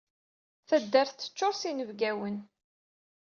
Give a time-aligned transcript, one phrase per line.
[0.67, 2.37] Taddart teččuṛ s yinebgawen.